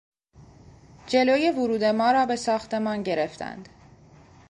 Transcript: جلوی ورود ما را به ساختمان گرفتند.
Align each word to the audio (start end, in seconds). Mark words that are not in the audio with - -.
جلوی 1.07 1.51
ورود 1.51 1.83
ما 1.83 2.11
را 2.11 2.25
به 2.25 2.35
ساختمان 2.35 3.03
گرفتند. 3.03 3.69